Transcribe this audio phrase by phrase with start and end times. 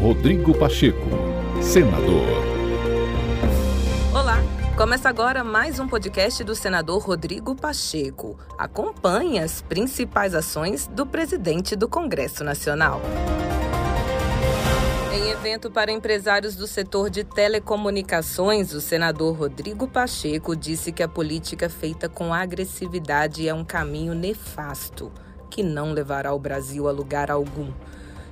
[0.00, 1.08] Rodrigo Pacheco,
[1.60, 2.24] senador.
[4.14, 4.40] Olá,
[4.76, 8.38] começa agora mais um podcast do senador Rodrigo Pacheco.
[8.56, 13.02] Acompanhe as principais ações do presidente do Congresso Nacional.
[15.12, 21.08] Em evento para empresários do setor de telecomunicações, o senador Rodrigo Pacheco disse que a
[21.08, 25.10] política feita com agressividade é um caminho nefasto,
[25.50, 27.72] que não levará o Brasil a lugar algum.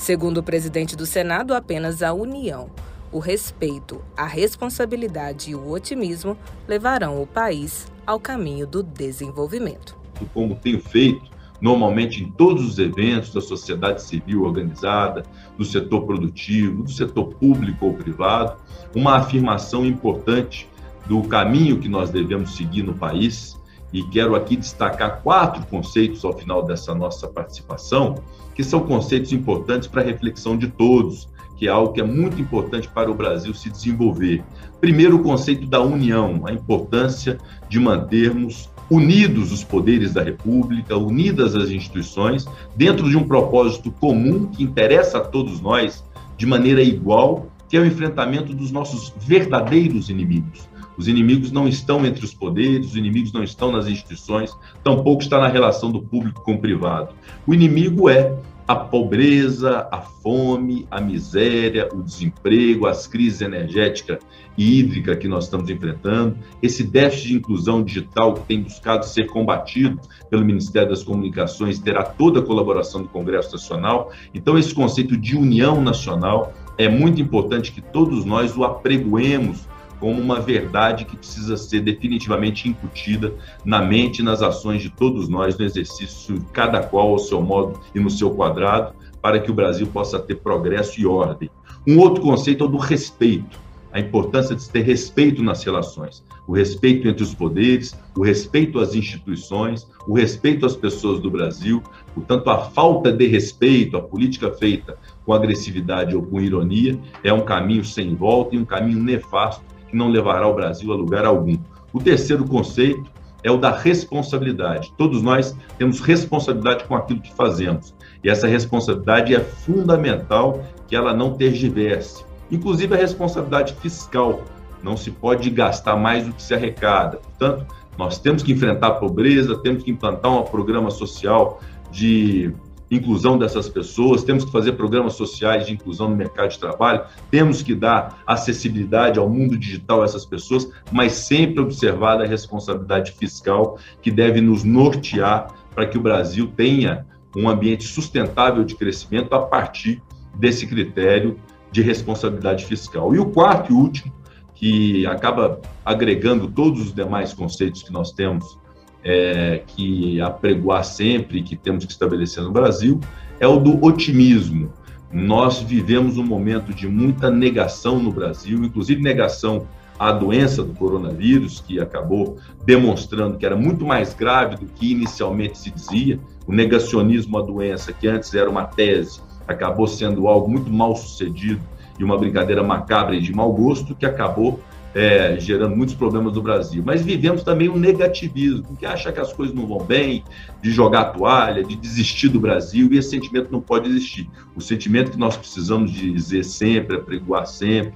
[0.00, 2.70] Segundo o presidente do Senado, apenas a união,
[3.12, 9.94] o respeito, a responsabilidade e o otimismo levarão o país ao caminho do desenvolvimento.
[10.32, 15.22] Como tenho feito normalmente em todos os eventos da sociedade civil organizada,
[15.58, 18.56] do setor produtivo, do setor público ou privado,
[18.96, 20.66] uma afirmação importante
[21.04, 23.59] do caminho que nós devemos seguir no país.
[23.92, 28.16] E quero aqui destacar quatro conceitos ao final dessa nossa participação,
[28.54, 32.40] que são conceitos importantes para a reflexão de todos, que é algo que é muito
[32.40, 34.42] importante para o Brasil se desenvolver.
[34.80, 41.54] Primeiro, o conceito da união, a importância de mantermos unidos os poderes da República, unidas
[41.54, 46.04] as instituições, dentro de um propósito comum que interessa a todos nós
[46.36, 50.69] de maneira igual, que é o enfrentamento dos nossos verdadeiros inimigos.
[51.00, 55.40] Os inimigos não estão entre os poderes, os inimigos não estão nas instituições, tampouco está
[55.40, 57.14] na relação do público com o privado.
[57.46, 58.36] O inimigo é
[58.68, 64.18] a pobreza, a fome, a miséria, o desemprego, as crises energética
[64.58, 69.24] e hídrica que nós estamos enfrentando, esse déficit de inclusão digital que tem buscado ser
[69.24, 74.12] combatido pelo Ministério das Comunicações, terá toda a colaboração do Congresso Nacional.
[74.34, 79.66] Então, esse conceito de união nacional é muito importante que todos nós o apregoemos
[80.00, 83.34] como uma verdade que precisa ser definitivamente incutida
[83.64, 87.78] na mente e nas ações de todos nós, no exercício, cada qual ao seu modo
[87.94, 91.50] e no seu quadrado, para que o Brasil possa ter progresso e ordem.
[91.86, 93.60] Um outro conceito é o do respeito,
[93.92, 98.94] a importância de ter respeito nas relações, o respeito entre os poderes, o respeito às
[98.94, 101.82] instituições, o respeito às pessoas do Brasil.
[102.14, 107.44] Portanto, a falta de respeito, a política feita com agressividade ou com ironia, é um
[107.44, 111.58] caminho sem volta e um caminho nefasto que não levará o Brasil a lugar algum.
[111.92, 113.10] O terceiro conceito
[113.42, 114.92] é o da responsabilidade.
[114.96, 117.94] Todos nós temos responsabilidade com aquilo que fazemos.
[118.22, 122.24] E essa responsabilidade é fundamental que ela não tergiverse.
[122.50, 124.42] Inclusive a responsabilidade fiscal.
[124.82, 127.18] Não se pode gastar mais do que se arrecada.
[127.18, 127.66] Portanto,
[127.98, 132.52] nós temos que enfrentar a pobreza, temos que implantar um programa social de
[132.90, 137.62] inclusão dessas pessoas, temos que fazer programas sociais de inclusão no mercado de trabalho, temos
[137.62, 143.78] que dar acessibilidade ao mundo digital a essas pessoas, mas sempre observar a responsabilidade fiscal
[144.02, 147.06] que deve nos nortear para que o Brasil tenha
[147.36, 150.02] um ambiente sustentável de crescimento a partir
[150.34, 151.38] desse critério
[151.70, 153.14] de responsabilidade fiscal.
[153.14, 154.12] E o quarto e último,
[154.54, 158.58] que acaba agregando todos os demais conceitos que nós temos
[159.04, 163.00] é, que apregoar sempre, que temos que estabelecer no Brasil,
[163.38, 164.72] é o do otimismo.
[165.12, 169.66] Nós vivemos um momento de muita negação no Brasil, inclusive negação
[169.98, 175.58] à doença do coronavírus, que acabou demonstrando que era muito mais grave do que inicialmente
[175.58, 176.20] se dizia.
[176.46, 181.60] O negacionismo à doença, que antes era uma tese, acabou sendo algo muito mal sucedido
[181.98, 184.60] e uma brincadeira macabra e de mau gosto, que acabou
[184.94, 186.82] é, gerando muitos problemas no Brasil.
[186.84, 190.24] Mas vivemos também um negativismo, que acha que as coisas não vão bem,
[190.62, 194.28] de jogar a toalha, de desistir do Brasil, e esse sentimento não pode existir.
[194.54, 197.94] O sentimento que nós precisamos dizer sempre, apregoar sempre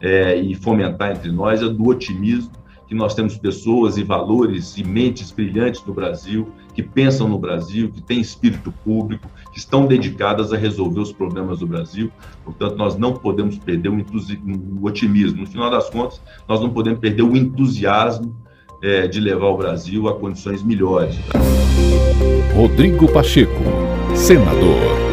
[0.00, 2.52] é, e fomentar entre nós é do otimismo
[2.88, 7.90] que nós temos pessoas e valores e mentes brilhantes no Brasil, que pensam no Brasil,
[7.90, 12.10] que têm espírito público, que estão dedicadas a resolver os problemas do Brasil.
[12.44, 14.04] Portanto, nós não podemos perder o,
[14.80, 15.42] o otimismo.
[15.42, 18.34] No final das contas, nós não podemos perder o entusiasmo
[18.82, 21.16] é, de levar o Brasil a condições melhores.
[22.54, 23.62] Rodrigo Pacheco,
[24.14, 25.07] senador.